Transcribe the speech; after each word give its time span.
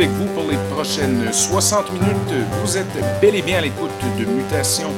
Avec 0.00 0.12
vous 0.12 0.32
pour 0.32 0.50
les 0.50 0.56
prochaines 0.74 1.30
60 1.30 1.92
minutes. 1.92 2.46
Vous 2.64 2.78
êtes 2.78 3.20
bel 3.20 3.34
et 3.34 3.42
bien 3.42 3.58
à 3.58 3.60
l'écoute 3.60 3.90
de 4.18 4.24
Mutation 4.24 4.88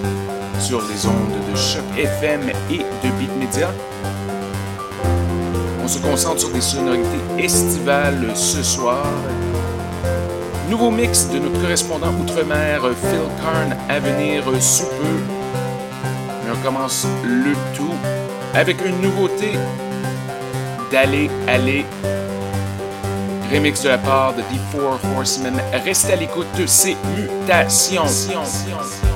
sur 0.61 0.81
les 0.83 1.07
ondes 1.07 1.51
de 1.51 1.57
Choc 1.57 1.83
FM 1.99 2.43
et 2.71 2.79
de 2.79 3.11
Beat 3.19 3.37
Media. 3.37 3.73
On 5.83 5.89
se 5.89 5.99
concentre 5.99 6.39
sur 6.39 6.51
des 6.51 6.61
sonorités 6.61 7.19
estivales 7.37 8.31
ce 8.37 8.63
soir. 8.63 9.05
Nouveau 10.71 10.93
mix 10.93 11.29
de 11.31 11.41
notre 11.41 11.61
correspondant 11.61 12.15
outre-mer 12.21 12.83
Phil 12.83 13.43
Karn 13.43 13.77
à 13.89 13.99
venir 13.99 14.45
sous 14.63 14.87
peu. 14.87 15.19
Mais 16.45 16.53
on 16.53 16.65
commence 16.65 17.09
le 17.25 17.55
tout 17.75 17.95
avec 18.55 18.77
une 18.87 19.01
nouveauté 19.01 19.55
d'aller 20.93 21.29
aller 21.49 21.87
remix 23.53 23.83
de 23.83 23.89
la 23.89 23.99
part 23.99 24.35
de 24.35 24.41
The 24.43 24.61
Four 24.71 24.99
Horsemen. 25.17 25.61
Restez 25.85 26.15
à 26.15 26.17
l'écoute, 26.17 26.47
c'est 26.67 26.97
Mutation. 27.17 28.07
C'était 28.07 29.12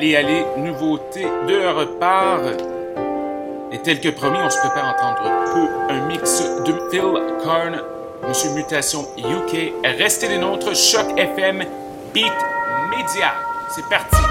Allez, 0.00 0.16
allez, 0.16 0.46
nouveauté 0.56 1.24
de 1.46 1.78
repart. 1.78 2.58
Et 3.70 3.78
tel 3.82 4.00
que 4.00 4.08
promis, 4.08 4.38
on 4.42 4.48
se 4.48 4.56
prépare 4.56 4.86
à 4.86 4.92
entendre 4.94 5.30
pour 5.52 5.68
un 5.90 6.06
mix 6.06 6.42
de 6.64 6.72
Phil 6.90 7.02
Karn, 7.44 7.82
Monsieur 8.26 8.48
Mutation 8.54 9.02
UK. 9.18 9.74
Restez 9.84 10.28
les 10.28 10.38
nôtres, 10.38 10.74
Choc 10.74 11.04
FM, 11.18 11.66
Beat 12.14 12.32
Media. 12.90 13.34
C'est 13.74 13.86
parti. 13.90 14.29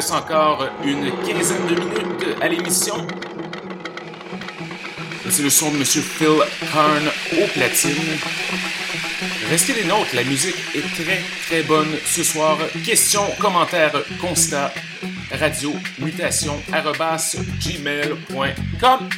Reste 0.00 0.12
encore 0.12 0.66
une 0.82 1.10
quinzaine 1.26 1.66
de 1.66 1.74
minutes 1.74 2.36
à 2.40 2.48
l'émission. 2.48 3.06
C'est 5.28 5.42
le 5.42 5.50
son 5.50 5.70
de 5.72 5.76
Monsieur 5.76 6.00
Phil 6.00 6.38
Karn 6.72 7.06
au 7.34 7.46
platine. 7.48 7.92
Restez 9.50 9.74
les 9.74 9.84
nôtres, 9.84 10.14
la 10.14 10.24
musique 10.24 10.56
est 10.74 10.80
très 10.94 11.20
très 11.46 11.62
bonne 11.64 11.90
ce 12.06 12.24
soir. 12.24 12.56
Questions, 12.82 13.26
commentaires, 13.38 13.92
constats, 14.22 14.72
radio, 15.38 15.74
mutation, 15.98 16.58
gmail.com. 17.60 19.08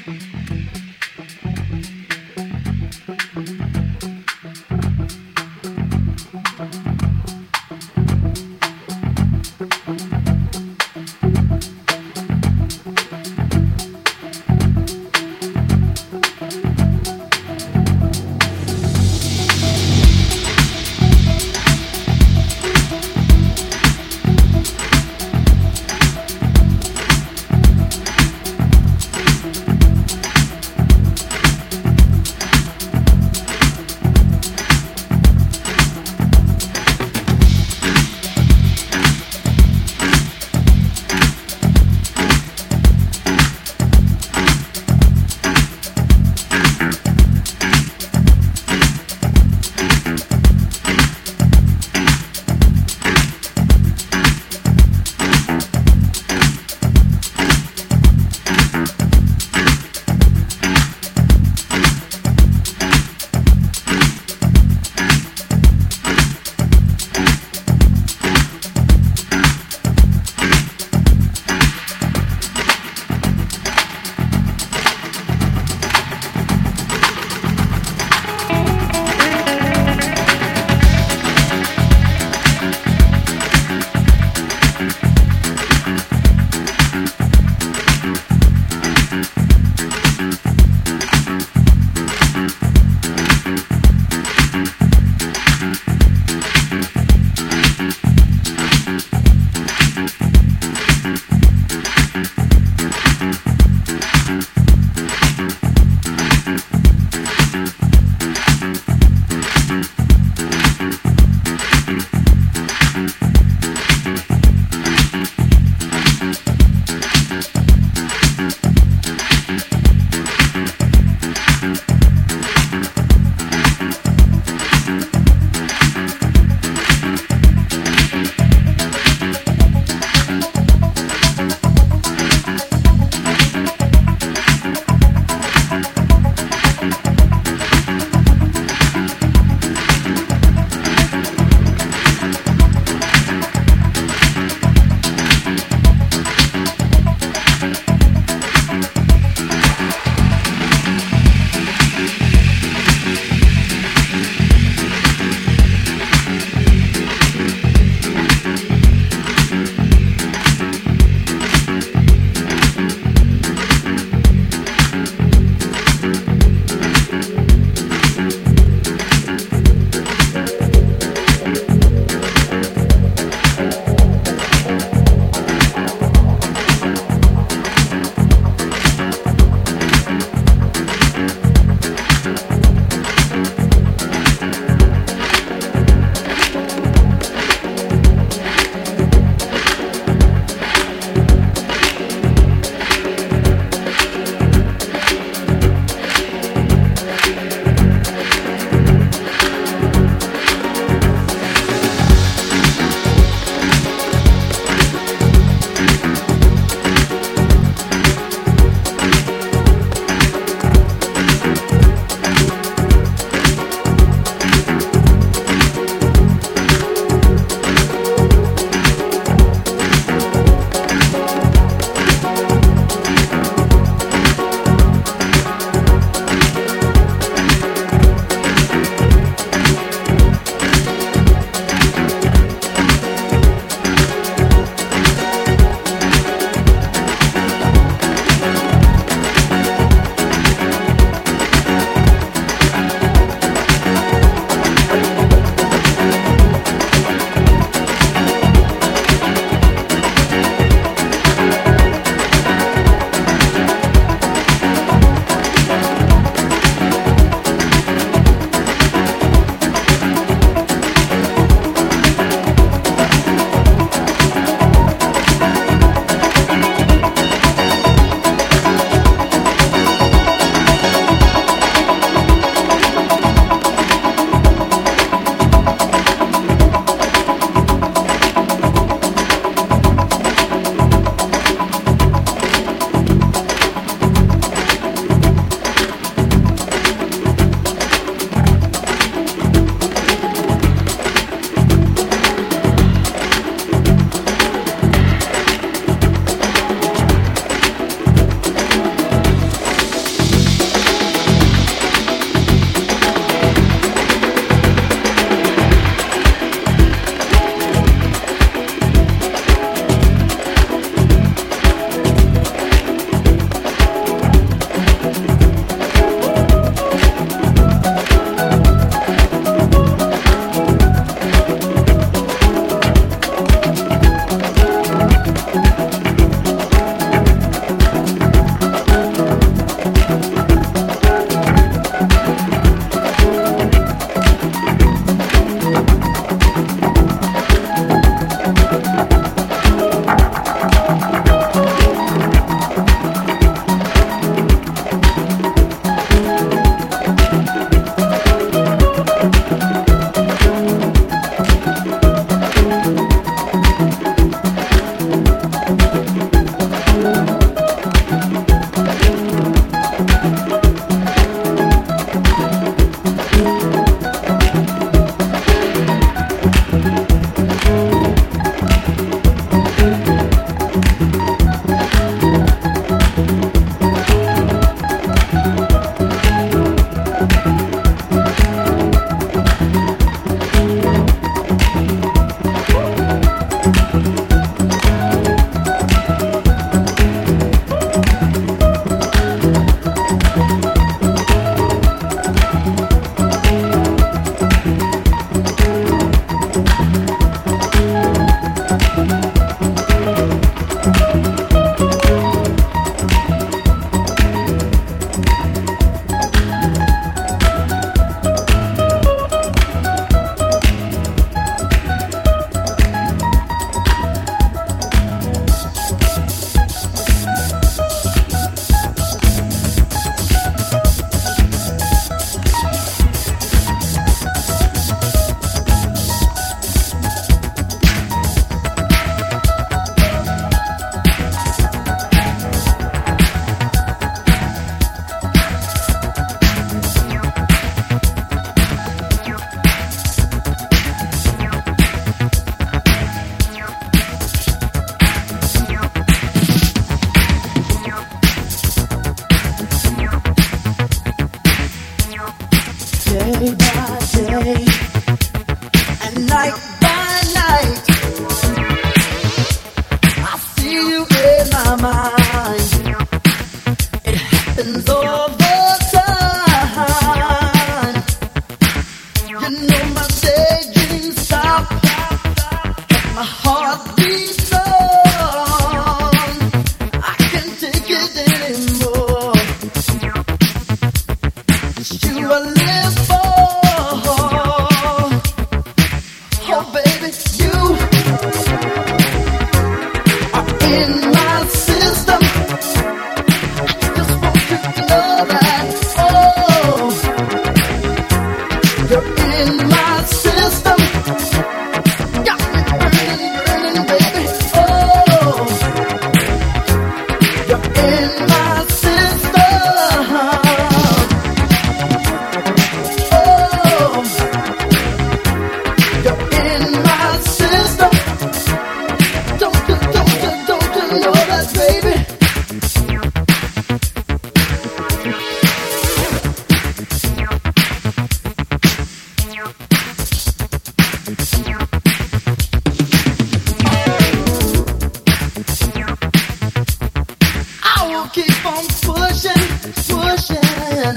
on 538.52 538.66
pushing, 538.82 539.44
pushing 539.88 540.96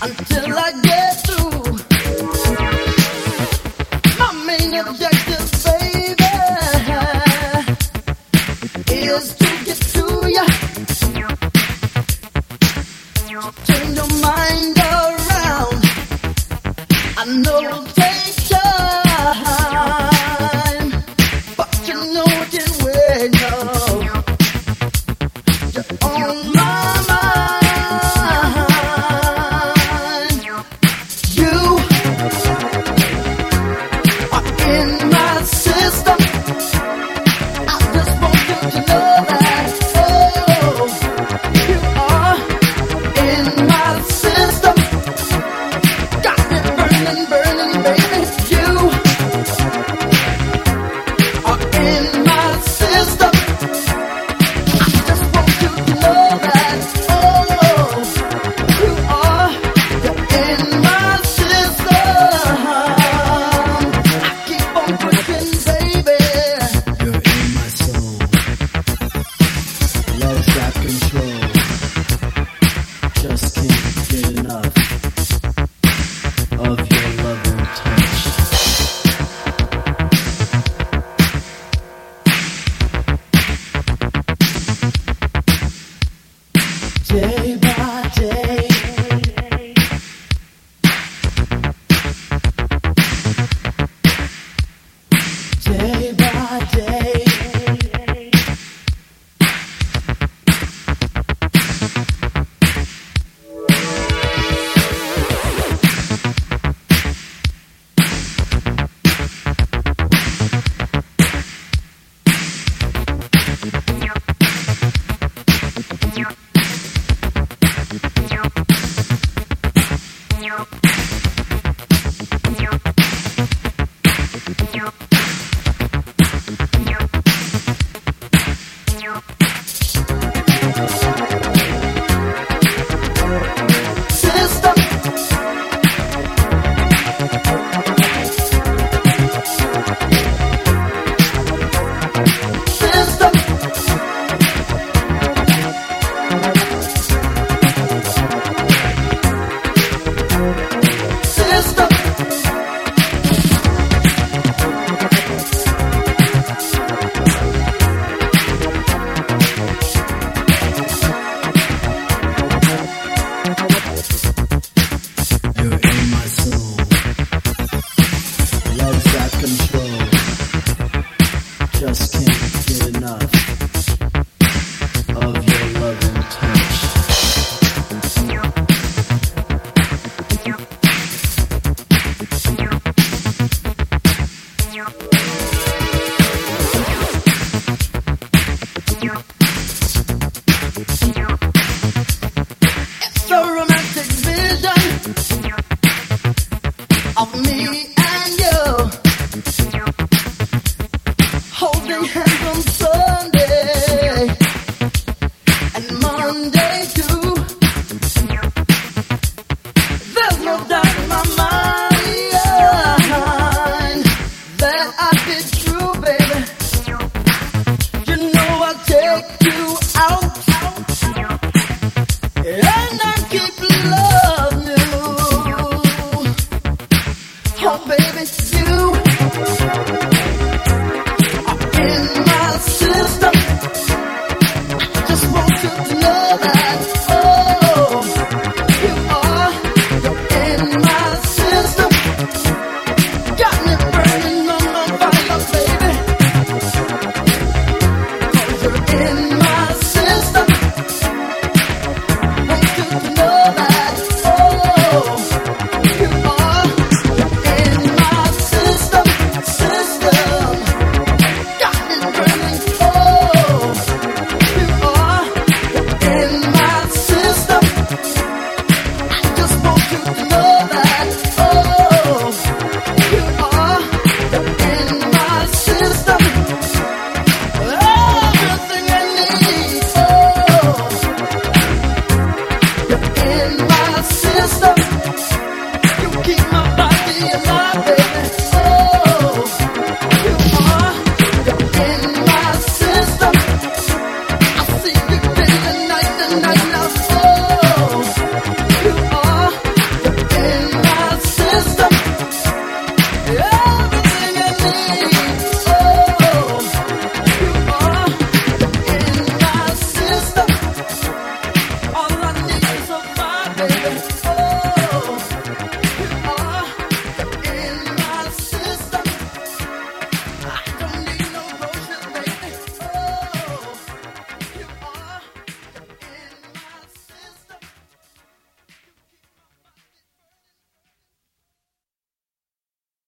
until 0.00 0.58
I 0.58 0.80
get. 0.82 1.07